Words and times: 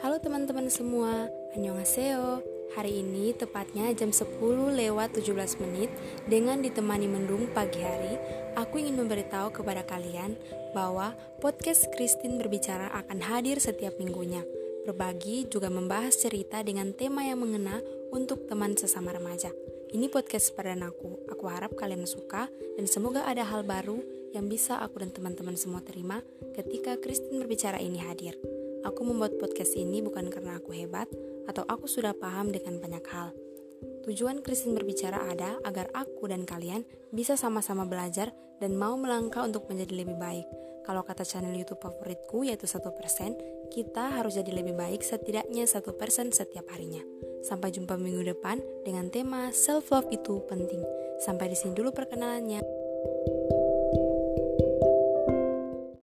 Halo 0.00 0.16
teman-teman 0.16 0.72
semua, 0.72 1.28
annyeonghaseyo 1.52 2.40
Hari 2.72 3.04
ini 3.04 3.36
tepatnya 3.36 3.92
jam 3.92 4.08
10 4.08 4.40
lewat 4.72 5.12
17 5.12 5.60
menit 5.60 5.92
Dengan 6.24 6.64
ditemani 6.64 7.04
mendung 7.04 7.52
pagi 7.52 7.84
hari 7.84 8.16
Aku 8.56 8.80
ingin 8.80 8.96
memberitahu 8.96 9.52
kepada 9.52 9.84
kalian 9.84 10.40
bahwa 10.72 11.12
podcast 11.44 11.84
Christine 11.92 12.40
Berbicara 12.40 12.88
akan 12.96 13.20
hadir 13.20 13.60
setiap 13.60 14.00
minggunya 14.00 14.40
Berbagi 14.88 15.52
juga 15.52 15.68
membahas 15.68 16.16
cerita 16.16 16.64
dengan 16.64 16.96
tema 16.96 17.28
yang 17.28 17.44
mengena 17.44 17.84
untuk 18.08 18.48
teman 18.48 18.80
sesama 18.80 19.12
remaja 19.12 19.52
ini 19.90 20.06
podcast 20.06 20.54
perdanaku. 20.54 21.18
Aku 21.34 21.50
harap 21.50 21.74
kalian 21.74 22.06
suka 22.06 22.46
dan 22.78 22.86
semoga 22.86 23.26
ada 23.26 23.42
hal 23.42 23.66
baru 23.66 23.98
yang 24.30 24.46
bisa 24.46 24.78
aku 24.78 25.02
dan 25.02 25.10
teman-teman 25.10 25.58
semua 25.58 25.82
terima 25.82 26.22
ketika 26.54 26.94
Christine 27.02 27.42
berbicara 27.42 27.82
ini 27.82 27.98
hadir. 27.98 28.38
Aku 28.80 29.04
membuat 29.04 29.36
podcast 29.36 29.76
ini 29.76 30.00
bukan 30.00 30.32
karena 30.32 30.56
aku 30.56 30.72
hebat 30.72 31.06
atau 31.44 31.66
aku 31.68 31.84
sudah 31.84 32.16
paham 32.16 32.48
dengan 32.48 32.80
banyak 32.80 33.04
hal. 33.12 33.36
Tujuan 34.08 34.40
Christine 34.40 34.76
berbicara 34.76 35.28
ada 35.28 35.60
agar 35.64 35.92
aku 35.92 36.28
dan 36.28 36.48
kalian 36.48 36.88
bisa 37.12 37.36
sama-sama 37.36 37.84
belajar 37.84 38.32
dan 38.60 38.76
mau 38.76 38.96
melangkah 38.96 39.44
untuk 39.44 39.68
menjadi 39.68 40.04
lebih 40.04 40.16
baik. 40.16 40.46
Kalau 40.84 41.04
kata 41.04 41.28
channel 41.28 41.52
YouTube 41.52 41.80
favoritku 41.84 42.44
yaitu 42.48 42.64
satu 42.64 42.92
persen, 42.96 43.36
kita 43.68 44.16
harus 44.16 44.40
jadi 44.40 44.50
lebih 44.50 44.74
baik 44.74 45.04
setidaknya 45.04 45.68
satu 45.68 45.94
persen 45.94 46.32
setiap 46.32 46.66
harinya. 46.72 47.04
Sampai 47.44 47.72
jumpa 47.72 47.96
minggu 48.00 48.24
depan 48.24 48.60
dengan 48.84 49.08
tema 49.12 49.52
self 49.52 49.92
love 49.92 50.08
itu 50.12 50.40
penting. 50.48 50.80
Sampai 51.20 51.52
di 51.52 51.56
sini 51.56 51.76
dulu 51.76 51.92
perkenalannya. 51.92 52.60